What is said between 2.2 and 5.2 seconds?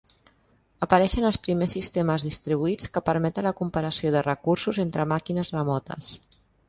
distribuïts que permeten la compartició de recursos entre